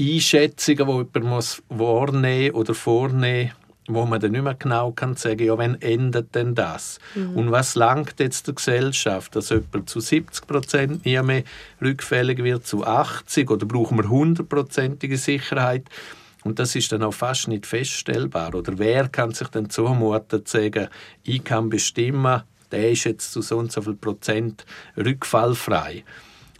Einschätzungen, 0.00 0.86
die 1.12 1.18
jemand 1.18 1.62
wahrnehmen 1.68 2.54
oder 2.54 2.74
vornehmen 2.74 3.48
muss 3.48 3.68
wo 3.88 4.04
man 4.04 4.20
dann 4.20 4.32
nicht 4.32 4.44
mehr 4.44 4.54
genau 4.54 4.92
kann 4.92 5.16
sagen, 5.16 5.44
ja, 5.44 5.56
wann 5.56 5.80
endet 5.80 6.34
denn 6.34 6.54
das? 6.54 6.98
Mhm. 7.14 7.36
Und 7.36 7.50
was 7.50 7.74
langt 7.74 8.20
jetzt 8.20 8.46
der 8.46 8.54
Gesellschaft, 8.54 9.34
dass 9.34 9.48
jemand 9.48 9.88
zu 9.88 10.00
70 10.00 10.46
Prozent 10.46 11.04
nie 11.04 11.20
mehr 11.22 11.42
rückfällig 11.82 12.44
wird, 12.44 12.66
zu 12.66 12.86
80 12.86 13.50
oder 13.50 13.66
brauchen 13.66 13.98
wir 13.98 14.08
hundertprozentige 14.08 15.16
Sicherheit? 15.16 15.86
Und 16.44 16.58
das 16.58 16.76
ist 16.76 16.92
dann 16.92 17.02
auch 17.02 17.14
fast 17.14 17.48
nicht 17.48 17.66
feststellbar. 17.66 18.54
Oder 18.54 18.78
wer 18.78 19.08
kann 19.08 19.32
sich 19.32 19.48
dann 19.48 19.70
zumuten, 19.70 20.46
zu 20.46 20.58
sagen, 20.58 20.88
ich 21.24 21.42
kann 21.42 21.68
bestimmen, 21.68 22.42
der 22.70 22.90
ist 22.90 23.04
jetzt 23.04 23.32
zu 23.32 23.42
so 23.42 23.58
und 23.58 23.72
so 23.72 23.82
viel 23.82 23.94
Prozent 23.94 24.64
rückfallfrei. 24.96 26.04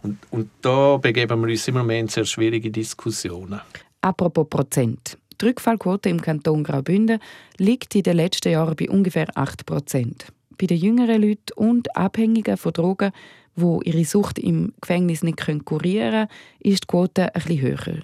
Und, 0.01 0.17
und 0.31 0.49
da 0.61 0.97
begeben 0.97 1.41
wir 1.41 1.49
uns 1.49 1.67
immer 1.67 1.83
mehr 1.83 1.99
in 1.99 2.07
sehr 2.07 2.25
schwierige 2.25 2.71
Diskussionen. 2.71 3.61
Apropos 4.01 4.47
Prozent. 4.49 5.17
Die 5.41 5.45
Rückfallquote 5.45 6.09
im 6.09 6.21
Kanton 6.21 6.63
Graubünden 6.63 7.19
liegt 7.57 7.95
in 7.95 8.03
den 8.03 8.17
letzten 8.17 8.51
Jahren 8.51 8.75
bei 8.75 8.89
ungefähr 8.89 9.27
8 9.35 9.65
Prozent. 9.65 10.27
Bei 10.57 10.65
den 10.67 10.77
jüngeren 10.77 11.21
Leuten 11.21 11.53
und 11.55 11.95
Abhängigen 11.95 12.57
von 12.57 12.73
Drogen, 12.73 13.11
die 13.55 13.79
ihre 13.89 14.05
Sucht 14.05 14.39
im 14.39 14.73
Gefängnis 14.81 15.23
nicht 15.23 15.37
kurieren 15.65 16.11
können, 16.11 16.27
ist 16.59 16.83
die 16.83 16.87
Quote 16.87 17.33
etwas 17.33 17.57
höher. 17.57 18.01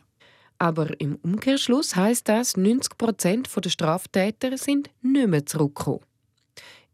Aber 0.57 0.99
im 1.01 1.17
Umkehrschluss 1.21 1.95
heißt 1.95 2.29
das, 2.29 2.55
90 2.55 2.97
Prozent 2.97 3.49
der 3.53 3.69
Straftäter 3.69 4.57
sind 4.57 4.89
nicht 5.01 5.27
mehr 5.27 5.45
zurückgekommen. 5.45 5.99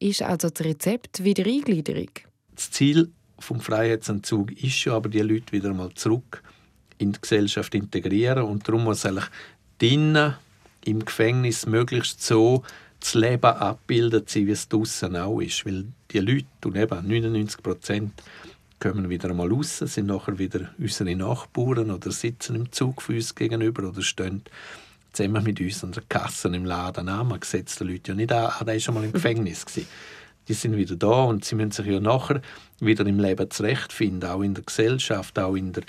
Ist 0.01 0.23
also 0.23 0.49
das 0.49 0.65
Rezept 0.65 1.23
wieder 1.23 1.45
Eingliederung? 1.45 2.09
Das 2.55 2.71
Ziel 2.71 3.11
vom 3.37 3.59
Freiheitsentzug 3.59 4.51
ist 4.63 4.83
ja 4.83 4.95
aber, 4.95 5.09
die 5.09 5.19
Leute 5.19 5.51
wieder 5.51 5.71
mal 5.75 5.93
zurück 5.93 6.41
in 6.97 7.11
die 7.11 7.21
Gesellschaft 7.21 7.75
integrieren 7.75 8.45
und 8.45 8.67
darum 8.67 8.85
muss 8.85 9.05
eigentlich 9.05 9.27
drinnen 9.77 10.33
im 10.85 11.05
Gefängnis 11.05 11.67
möglichst 11.67 12.23
so 12.23 12.63
das 12.99 13.13
Leben 13.13 13.45
abbildet 13.45 14.27
sein, 14.27 14.47
wie 14.47 14.51
es 14.51 14.67
draußen 14.67 15.15
auch 15.15 15.39
ist. 15.39 15.67
Weil 15.67 15.85
die 16.09 16.19
Leute, 16.19 16.45
und 16.65 16.77
eben 16.77 17.07
99 17.07 17.61
Prozent, 17.61 18.23
kommen 18.79 19.07
wieder 19.07 19.29
einmal 19.29 19.51
raus, 19.51 19.77
sind 19.77 20.07
nachher 20.07 20.39
wieder 20.39 20.73
unsere 20.79 21.15
Nachbarn 21.15 21.91
oder 21.91 22.11
sitzen 22.11 22.55
im 22.55 22.71
Zug 22.71 23.03
für 23.03 23.13
uns 23.13 23.35
gegenüber 23.35 23.87
oder 23.87 24.01
stehen 24.01 24.41
zusammen 25.11 25.43
mit 25.43 25.59
uns 25.59 25.83
an 25.83 25.91
der 25.91 26.03
Kasse 26.07 26.47
im 26.49 26.65
Laden 26.65 27.09
an. 27.09 27.27
Man 27.27 27.41
sieht 27.41 27.79
die 27.79 27.83
Leute 27.83 28.11
ja 28.11 28.15
nicht 28.15 28.31
an, 28.31 28.51
ah, 28.57 28.63
der 28.63 28.73
war 28.73 28.79
schon 28.79 28.93
mal 28.95 29.03
im 29.03 29.11
Gefängnis. 29.13 29.65
Gewesen. 29.65 29.87
Die 30.47 30.53
sind 30.53 30.75
wieder 30.75 30.95
da 30.95 31.23
und 31.23 31.45
sie 31.45 31.55
müssen 31.55 31.71
sich 31.71 31.85
ja 31.85 31.99
nachher 31.99 32.41
wieder 32.79 33.05
im 33.05 33.19
Leben 33.19 33.49
zurechtfinden, 33.49 34.29
auch 34.29 34.41
in 34.41 34.53
der 34.53 34.63
Gesellschaft, 34.63 35.37
auch 35.37 35.55
in 35.55 35.71
der 35.71 35.83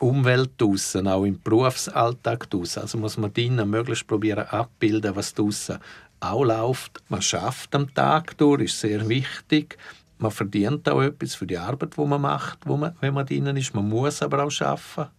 Umwelt 0.00 0.50
draussen, 0.58 1.08
auch 1.08 1.24
im 1.24 1.40
Berufsalltag 1.40 2.50
draussen. 2.50 2.82
Also 2.82 2.98
muss 2.98 3.16
man 3.16 3.32
drinnen 3.32 3.70
möglichst 3.70 4.06
probieren 4.06 4.46
abbilden, 4.46 5.16
was 5.16 5.34
draussen 5.34 5.78
auch 6.20 6.44
läuft. 6.44 7.02
Man 7.08 7.22
schafft 7.22 7.74
am 7.74 7.92
Tag 7.94 8.36
durch, 8.38 8.62
ist 8.62 8.80
sehr 8.80 9.08
wichtig. 9.08 9.78
Man 10.18 10.30
verdient 10.30 10.88
auch 10.88 11.02
etwas 11.02 11.34
für 11.34 11.46
die 11.46 11.58
Arbeit, 11.58 11.96
die 11.96 12.04
man 12.04 12.20
macht, 12.20 12.58
wo 12.66 12.76
man, 12.76 12.96
wenn 13.00 13.14
man 13.14 13.26
drinnen 13.26 13.56
ist. 13.56 13.74
Man 13.74 13.88
muss 13.88 14.22
aber 14.22 14.44
auch 14.44 14.60
arbeiten. 14.60 15.10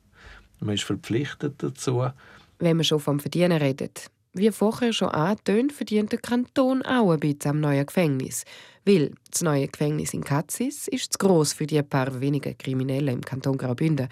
Man 0.59 0.75
ist 0.75 0.83
verpflichtet 0.83 1.62
dazu. 1.62 2.05
Wenn 2.59 2.77
man 2.77 2.83
schon 2.83 3.00
vom 3.00 3.19
Verdienen 3.19 3.62
redet, 3.62 4.07
wie 4.33 4.51
vorher 4.51 4.93
schon 4.93 5.09
angetönt, 5.09 5.71
verdient 5.71 6.12
der 6.12 6.19
Kanton 6.19 6.81
auch 6.81 7.12
ein 7.12 7.19
bisschen 7.19 7.51
am 7.51 7.59
neuen 7.62 7.85
Gefängnis. 7.85 8.43
Weil 8.83 9.13
das 9.31 9.41
neue 9.41 9.67
Gefängnis 9.67 10.13
in 10.13 10.24
Katzis 10.24 10.88
ist 10.88 11.13
zu 11.13 11.17
gross 11.19 11.53
für 11.53 11.65
die 11.65 11.81
paar 11.81 12.19
wenigen 12.19 12.57
Kriminellen 12.57 13.15
im 13.15 13.21
Kanton 13.21 13.57
Graubünden 13.57 14.09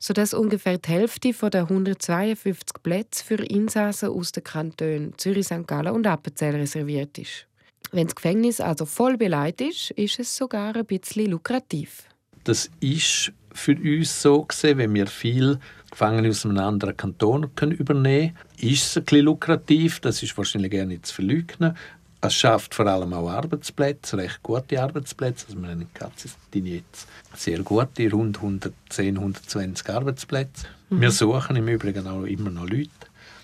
sodass 0.00 0.32
ungefähr 0.32 0.78
die 0.78 0.88
Hälfte 0.88 1.32
der 1.50 1.62
152 1.62 2.82
Plätze 2.82 3.22
für 3.22 3.44
Insassen 3.44 4.08
aus 4.08 4.32
den 4.32 4.42
Kantonen 4.42 5.12
Zürich, 5.18 5.46
St. 5.46 5.66
Gallen 5.66 5.92
und 5.92 6.06
Appenzell 6.06 6.56
reserviert 6.56 7.18
ist. 7.18 7.46
Wenn 7.92 8.06
das 8.06 8.16
Gefängnis 8.16 8.60
also 8.60 8.86
voll 8.86 9.16
beleidigt 9.16 9.60
ist, 9.60 9.90
ist 9.92 10.18
es 10.18 10.36
sogar 10.36 10.74
ein 10.74 10.86
bisschen 10.86 11.30
lukrativ. 11.30 12.04
Das 12.44 12.70
ist 12.80 13.32
für 13.52 13.76
uns 13.76 14.22
so 14.22 14.44
gesehen, 14.44 14.78
wenn 14.78 14.94
wir 14.94 15.06
viel 15.06 15.58
Gefangene 15.90 16.28
aus 16.28 16.44
einem 16.44 16.58
anderen 16.58 16.96
Kanton 16.96 17.54
können 17.54 17.72
übernehmen 17.72 18.34
können, 18.34 18.72
ist 18.72 18.86
es 18.86 18.96
ein 18.96 19.04
bisschen 19.04 19.24
lukrativ. 19.24 20.00
Das 20.00 20.22
ist 20.22 20.36
wahrscheinlich 20.36 20.70
gerne 20.70 20.88
nicht 20.88 21.06
zu 21.06 21.14
verleugnen. 21.14 21.76
Es 22.22 22.34
schafft 22.34 22.74
vor 22.74 22.86
allem 22.86 23.14
auch 23.14 23.30
Arbeitsplätze, 23.30 24.18
recht 24.18 24.42
gute 24.42 24.82
Arbeitsplätze. 24.82 25.46
Also 25.48 25.60
wir 25.60 25.68
haben 25.70 25.80
in 25.80 25.94
Katzistin 25.94 26.66
jetzt 26.66 27.08
sehr 27.34 27.60
gute, 27.60 28.10
rund 28.10 28.36
110, 28.36 29.16
120 29.16 29.88
Arbeitsplätze. 29.88 30.66
Mhm. 30.90 31.00
Wir 31.00 31.10
suchen 31.10 31.56
im 31.56 31.68
Übrigen 31.68 32.06
auch 32.06 32.24
immer 32.24 32.50
noch 32.50 32.68
Leute. 32.68 32.90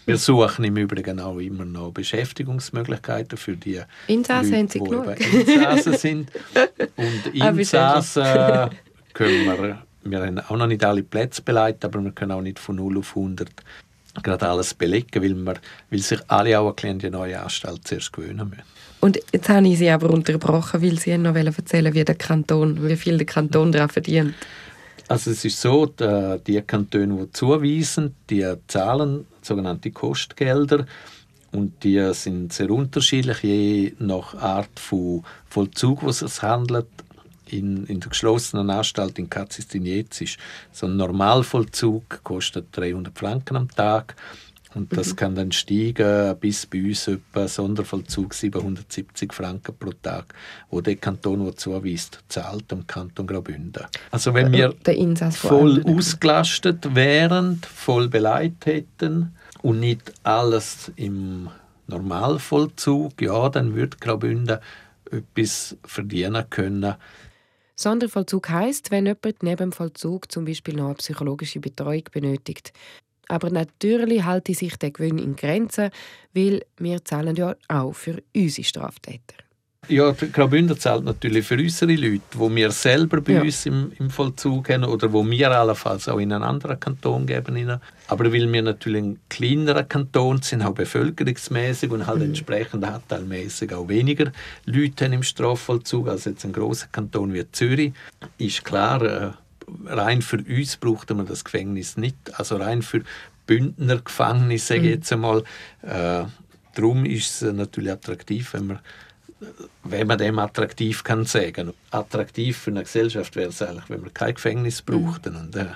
Wir 0.04 0.18
suchen 0.18 0.64
im 0.64 0.76
Übrigen 0.76 1.18
auch 1.18 1.38
immer 1.38 1.64
noch 1.64 1.90
Beschäftigungsmöglichkeiten 1.90 3.36
für 3.36 3.56
die 3.56 3.80
Insassen 4.06 4.52
Leute, 4.52 4.78
die 4.78 4.84
genug. 4.84 5.20
Insassen 5.20 5.96
sind. 5.96 6.30
Und 6.96 7.42
ah, 7.42 7.48
Insassen 7.48 8.22
können 9.14 9.46
wir, 9.46 9.82
wir 10.10 10.20
haben 10.20 10.38
auch 10.38 10.56
noch 10.56 10.66
nicht 10.66 10.84
alle 10.84 11.02
Plätze 11.02 11.42
beleidigt, 11.42 11.84
aber 11.84 12.02
wir 12.02 12.12
können 12.12 12.32
auch 12.32 12.42
nicht 12.42 12.58
von 12.58 12.76
0 12.76 12.98
auf 12.98 13.16
100 13.16 13.50
gerade 14.22 14.48
alles 14.48 14.74
belegen, 14.74 15.22
weil, 15.22 15.34
wir, 15.34 15.54
weil 15.90 15.98
sich 15.98 16.20
alle 16.28 16.58
auch 16.58 16.74
an 16.82 16.98
die 16.98 17.10
neue 17.10 17.40
Anstalt 17.40 17.86
zuerst 17.86 18.12
gewöhnen 18.12 18.48
müssen. 18.48 18.62
Und 19.00 19.18
jetzt 19.32 19.48
habe 19.48 19.68
ich 19.68 19.78
Sie 19.78 19.90
aber 19.90 20.10
unterbrochen, 20.10 20.82
weil 20.82 20.98
Sie 20.98 21.16
noch 21.18 21.34
erzählen 21.34 21.92
wie 21.92 22.04
der 22.04 22.14
Kanton, 22.14 22.88
wie 22.88 22.96
viel 22.96 23.18
der 23.18 23.26
Kanton 23.26 23.72
daran 23.72 23.90
verdient. 23.90 24.34
Also 25.08 25.30
es 25.30 25.44
ist 25.44 25.60
so, 25.60 25.86
die 25.86 26.62
Kantone, 26.62 27.26
die 27.26 27.32
zuweisen, 27.32 28.14
die 28.28 28.54
zahlen 28.66 29.26
sogenannte 29.42 29.90
Kostgelder 29.92 30.86
und 31.52 31.84
die 31.84 32.12
sind 32.12 32.52
sehr 32.52 32.70
unterschiedlich, 32.70 33.42
je 33.42 33.94
nach 34.00 34.34
Art 34.34 34.80
von 34.80 35.22
Vollzug, 35.48 36.04
was 36.04 36.22
es 36.22 36.42
handelt 36.42 36.88
in, 37.50 37.86
in 37.86 38.00
der 38.00 38.10
geschlossenen 38.10 38.70
Anstalt 38.70 39.18
in 39.18 39.30
Katzistinetz 39.30 40.20
ist 40.20 40.38
so 40.72 40.86
ein 40.86 40.96
Normalvollzug 40.96 42.22
kostet 42.22 42.76
300 42.76 43.16
Franken 43.18 43.56
am 43.56 43.68
Tag 43.68 44.16
und 44.76 44.94
das 44.94 45.12
mhm. 45.12 45.16
kann 45.16 45.34
dann 45.34 45.52
steigen 45.52 46.36
bis 46.38 46.66
bei 46.66 46.82
uns 46.82 47.08
etwa 47.08 47.48
Sondervollzug 47.48 48.34
770 48.34 49.32
Franken 49.32 49.74
pro 49.74 49.90
Tag, 50.02 50.34
wo 50.68 50.82
der 50.82 50.96
Kanton, 50.96 51.44
der 51.44 51.56
zuweist, 51.56 52.22
zahlt 52.28 52.70
am 52.72 52.86
Kanton 52.86 53.26
Graubünden. 53.26 53.86
Also 54.10 54.34
wenn 54.34 54.52
wir 54.52 54.74
voll 55.32 55.82
ausgelastet 55.86 56.94
wären, 56.94 57.62
voll 57.62 58.08
beleidigt 58.08 58.66
hätten 58.66 59.34
und 59.62 59.80
nicht 59.80 60.12
alles 60.24 60.92
im 60.96 61.48
Normalvollzug, 61.86 63.22
ja, 63.22 63.48
dann 63.48 63.74
würde 63.74 63.96
Graubünden 63.98 64.58
etwas 65.10 65.76
verdienen 65.84 66.44
können, 66.50 66.96
Sondervollzug 67.78 68.48
heißt, 68.48 68.90
wenn 68.90 69.06
jemand 69.06 69.42
neben 69.42 69.56
dem 69.56 69.72
Vollzug 69.72 70.32
zum 70.32 70.46
Beispiel 70.46 70.74
noch 70.74 70.86
eine 70.86 70.94
psychologische 70.94 71.60
Betreuung 71.60 72.04
benötigt. 72.10 72.72
Aber 73.28 73.50
natürlich 73.50 74.24
halte 74.24 74.54
sich 74.54 74.76
der 74.76 74.92
Gewinn 74.92 75.18
in 75.18 75.36
Grenzen, 75.36 75.90
weil 76.32 76.64
wir 76.78 77.04
zahlen 77.04 77.36
ja 77.36 77.54
auch 77.68 77.92
für 77.92 78.22
unsere 78.34 78.64
Straftäter. 78.64 79.45
Ja, 79.88 80.10
Graubünden 80.10 80.76
zahlt 80.78 81.04
natürlich 81.04 81.46
für 81.46 81.54
unsere 81.54 81.94
Leute, 81.94 82.22
wo 82.32 82.52
wir 82.52 82.72
selber 82.72 83.20
bei 83.20 83.34
ja. 83.34 83.42
uns 83.42 83.66
im, 83.66 83.92
im, 84.00 84.10
Vollzug 84.10 84.68
haben 84.68 84.82
oder 84.82 85.12
wo 85.12 85.24
wir 85.24 85.50
allenfalls 85.52 86.08
auch 86.08 86.18
in 86.18 86.32
einen 86.32 86.42
anderen 86.42 86.80
Kanton 86.80 87.24
geben. 87.24 87.78
Aber 88.08 88.32
weil 88.32 88.52
wir 88.52 88.62
natürlich 88.62 89.02
ein 89.02 89.20
kleinerer 89.28 89.84
Kanton 89.84 90.42
sind, 90.42 90.62
auch 90.62 90.74
bevölkerungsmäßig 90.74 91.92
und 91.92 92.06
halt 92.06 92.18
mhm. 92.18 92.26
entsprechend 92.26 92.84
anteilmäßig 92.84 93.72
auch 93.74 93.88
weniger 93.88 94.32
Leute 94.64 95.04
im 95.04 95.22
Strafvollzug 95.22 96.08
als 96.08 96.24
jetzt 96.24 96.44
ein 96.44 96.52
großer 96.52 96.88
Kanton 96.90 97.32
wie 97.32 97.48
Zürich, 97.52 97.92
ist 98.38 98.64
klar, 98.64 99.02
äh, 99.02 99.30
rein 99.86 100.20
für 100.20 100.38
uns 100.38 100.76
braucht 100.78 101.10
man 101.10 101.26
das 101.26 101.44
Gefängnis 101.44 101.96
nicht. 101.96 102.16
Also 102.34 102.56
rein 102.56 102.82
für 102.82 103.02
Bündner 103.46 103.98
Gefängnisse, 103.98 104.66
sage 104.66 104.80
ich 104.80 104.86
mhm. 104.86 104.94
jetzt 104.94 105.12
einmal. 105.12 105.44
Äh, 105.82 106.24
darum 106.74 107.04
ist 107.04 107.42
es 107.42 107.52
natürlich 107.52 107.92
attraktiv, 107.92 108.52
wenn 108.54 108.66
man 108.66 108.78
wenn 109.84 110.06
man 110.06 110.18
dem 110.18 110.38
attraktiv 110.38 111.04
kann 111.04 111.24
sagen. 111.24 111.72
Attraktiv 111.90 112.56
für 112.56 112.70
eine 112.70 112.82
Gesellschaft 112.82 113.36
wäre 113.36 113.50
es 113.50 113.62
eigentlich, 113.62 113.88
wenn 113.88 114.00
man 114.00 114.14
kein 114.14 114.34
Gefängnis 114.34 114.82
braucht. 114.82 115.26
Mhm. 115.26 115.36
Und, 115.36 115.56
äh, 115.56 115.66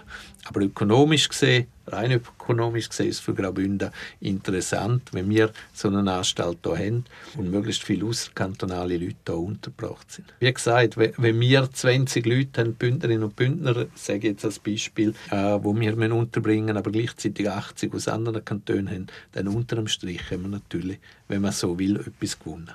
aber 0.44 0.62
ökonomisch 0.62 1.28
gesehen, 1.28 1.66
rein 1.86 2.12
ökonomisch 2.12 2.88
gesehen 2.88 3.08
ist 3.08 3.16
es 3.16 3.20
für 3.20 3.34
Graubünden 3.34 3.90
interessant, 4.20 5.12
wenn 5.12 5.28
wir 5.28 5.52
so 5.74 5.88
eine 5.88 6.10
Anstalt 6.10 6.58
hier 6.64 6.78
haben 6.78 7.04
und 7.36 7.50
möglichst 7.50 7.82
viele 7.82 8.06
außerkantonale 8.06 8.96
Leute 8.96 9.16
hier 9.26 9.36
untergebracht 9.36 10.10
sind. 10.10 10.32
Wie 10.38 10.52
gesagt, 10.52 10.96
wenn 10.96 11.40
wir 11.40 11.70
20 11.70 12.24
Leute 12.24 12.62
haben, 12.62 12.74
Bündnerinnen 12.74 13.24
und 13.24 13.36
Bündner, 13.36 13.86
sage 13.94 14.18
ich 14.18 14.24
jetzt 14.24 14.44
als 14.46 14.58
Beispiel, 14.58 15.14
äh, 15.30 15.58
wo 15.60 15.78
wir 15.78 16.14
unterbringen 16.14 16.78
aber 16.78 16.90
gleichzeitig 16.90 17.48
80 17.48 17.94
aus 17.94 18.08
anderen 18.08 18.42
Kantonen 18.42 18.88
haben, 18.88 19.06
dann 19.32 19.48
unter 19.48 19.76
dem 19.76 19.88
Strich 19.88 20.30
haben 20.30 20.42
wir 20.42 20.48
natürlich, 20.48 20.98
wenn 21.28 21.42
man 21.42 21.52
so 21.52 21.78
will, 21.78 21.96
etwas 21.96 22.38
gewonnen. 22.38 22.70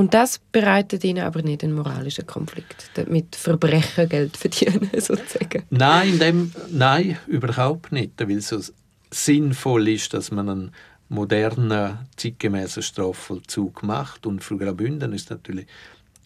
Und 0.00 0.14
das 0.14 0.38
bereitet 0.38 1.04
ihnen 1.04 1.22
aber 1.22 1.42
nicht 1.42 1.62
einen 1.62 1.74
moralischen 1.74 2.26
Konflikt, 2.26 2.90
mit 3.10 3.36
Verbrechen 3.36 4.08
Geld 4.08 4.34
verdienen, 4.38 4.88
sozusagen. 4.94 5.64
Nein, 5.68 6.18
dem, 6.18 6.52
nein, 6.70 7.18
überhaupt 7.26 7.92
nicht. 7.92 8.12
Weil 8.16 8.38
es 8.38 8.48
so 8.48 8.62
sinnvoll 9.10 9.88
ist, 9.88 10.14
dass 10.14 10.30
man 10.30 10.48
einen 10.48 10.72
modernen, 11.10 11.98
zeitgemäßen 12.16 12.82
Strafvollzug 12.82 13.82
macht. 13.82 14.24
Und 14.24 14.42
für 14.42 14.56
Graubünden 14.56 15.12
ist 15.12 15.24
es 15.24 15.30
natürlich 15.32 15.66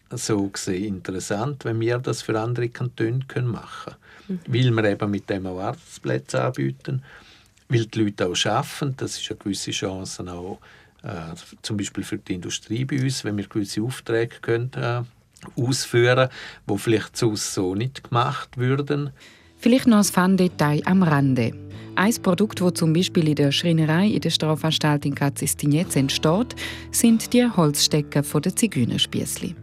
so 0.09 0.47
gesehen 0.47 0.95
interessant, 0.95 1.65
wenn 1.65 1.81
wir 1.81 1.97
das 1.97 2.21
für 2.21 2.39
andere 2.39 2.69
Kantone 2.69 3.25
können 3.27 3.49
machen 3.49 3.95
können. 4.25 4.39
Mhm. 4.47 4.53
Weil 4.77 4.83
wir 4.83 4.91
eben 4.91 5.11
mit 5.11 5.29
dem 5.29 5.47
auch 5.47 5.59
Arbeitsplätze 5.59 6.41
anbieten, 6.41 7.03
weil 7.67 7.87
die 7.87 8.05
Leute 8.05 8.27
auch 8.27 8.45
arbeiten. 8.45 8.93
Das 8.95 9.19
ist 9.19 9.29
eine 9.29 9.37
gewisse 9.37 9.71
Chance 9.71 10.31
auch 10.31 10.59
zum 11.61 11.77
Beispiel 11.77 12.03
für 12.03 12.17
die 12.17 12.33
Industrie 12.33 12.85
bei 12.85 13.01
uns, 13.01 13.23
wenn 13.23 13.37
wir 13.37 13.47
gewisse 13.47 13.81
Aufträge 13.81 14.35
können, 14.41 14.71
äh, 14.75 15.01
ausführen 15.55 16.29
wo 16.65 16.77
vielleicht 16.77 17.17
sonst 17.17 17.53
so 17.53 17.75
nicht 17.75 18.09
gemacht 18.09 18.57
würden. 18.57 19.11
Vielleicht 19.57 19.87
noch 19.87 19.97
ein 19.97 20.03
Fun-Detail 20.03 20.81
am 20.85 21.03
Rande. 21.03 21.51
Ein 21.95 22.13
Produkt, 22.21 22.59
das 22.61 22.73
zum 22.73 22.93
Beispiel 22.93 23.29
in 23.29 23.35
der 23.35 23.51
Schreinerei 23.51 24.07
in 24.07 24.19
der 24.19 24.29
Strafanstalt 24.29 25.05
in 25.05 25.15
Katzistinetz 25.15 25.95
entsteht, 25.95 26.55
sind 26.91 27.31
die 27.33 27.45
Holzstecker 27.45 28.21
der 28.21 28.55
Zigeunerspiessli. 28.55 29.55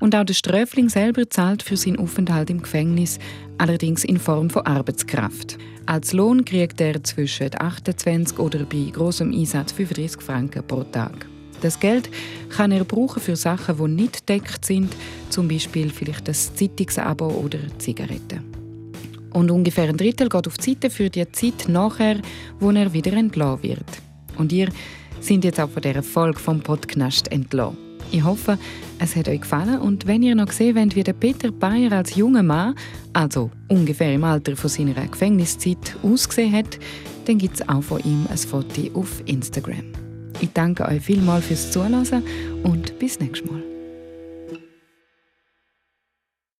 Und 0.00 0.16
auch 0.16 0.24
der 0.24 0.34
Ströfling 0.34 0.88
selber 0.88 1.28
zahlt 1.28 1.62
für 1.62 1.76
seinen 1.76 1.98
Aufenthalt 1.98 2.50
im 2.50 2.62
Gefängnis, 2.62 3.18
allerdings 3.58 4.02
in 4.02 4.18
Form 4.18 4.48
von 4.50 4.66
Arbeitskraft. 4.66 5.58
Als 5.86 6.12
Lohn 6.12 6.44
kriegt 6.44 6.80
er 6.80 7.04
zwischen 7.04 7.50
28 7.56 8.38
oder 8.38 8.64
bei 8.64 8.90
großem 8.90 9.32
Einsatz 9.32 9.72
35 9.72 10.22
Franken 10.22 10.66
pro 10.66 10.84
Tag. 10.84 11.26
Das 11.60 11.78
Geld 11.78 12.08
kann 12.48 12.72
er 12.72 12.84
brauchen 12.84 13.20
für 13.20 13.36
Sachen, 13.36 13.76
die 13.76 14.02
nicht 14.02 14.28
deckt 14.28 14.64
sind, 14.64 14.94
zum 15.28 15.46
Beispiel 15.46 15.90
vielleicht 15.90 16.26
das 16.26 16.54
Zeitungsabo 16.54 17.26
oder 17.26 17.58
Zigaretten. 17.78 18.44
Und 19.32 19.50
ungefähr 19.50 19.88
ein 19.88 19.96
Drittel 19.96 20.28
geht 20.28 20.46
auf 20.46 20.56
die 20.56 20.70
Seite 20.70 20.90
für 20.90 21.10
die 21.10 21.30
Zeit 21.30 21.68
nachher, 21.68 22.20
wo 22.58 22.70
er 22.70 22.92
wieder 22.92 23.12
entlassen 23.12 23.62
wird. 23.62 23.84
Und 24.38 24.52
ihr 24.52 24.68
sind 25.20 25.44
jetzt 25.44 25.60
auch 25.60 25.70
von 25.70 25.82
dieser 25.82 26.02
Folge 26.02 26.38
vom 26.38 26.60
Podcast 26.60 27.30
entlassen. 27.30 27.89
Ich 28.12 28.24
hoffe, 28.24 28.58
es 28.98 29.14
hat 29.14 29.28
euch 29.28 29.42
gefallen 29.42 29.80
und 29.80 30.06
wenn 30.06 30.22
ihr 30.22 30.34
noch 30.34 30.50
sehen 30.50 30.74
wollt, 30.76 30.96
wie 30.96 31.04
der 31.04 31.12
Peter 31.12 31.52
Bayer 31.52 31.92
als 31.92 32.16
junger 32.16 32.42
Mann, 32.42 32.74
also 33.12 33.50
ungefähr 33.68 34.12
im 34.14 34.24
Alter 34.24 34.56
von 34.56 34.68
seiner 34.68 34.94
Gefängniszeit, 34.94 35.96
ausgesehen 36.02 36.52
hat, 36.52 36.78
dann 37.26 37.38
gibt 37.38 37.54
es 37.54 37.68
auch 37.68 37.82
von 37.82 38.00
ihm 38.00 38.26
ein 38.28 38.36
Foto 38.36 38.82
auf 38.94 39.22
Instagram. 39.26 39.92
Ich 40.40 40.52
danke 40.52 40.86
euch 40.86 41.02
vielmals 41.02 41.46
fürs 41.46 41.70
Zuhören 41.70 42.24
und 42.64 42.98
bis 42.98 43.20
nächstes 43.20 43.48
Mal. 43.48 43.79